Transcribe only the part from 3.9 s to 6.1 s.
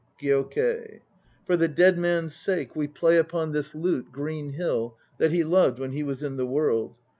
Green Hill that he loved when he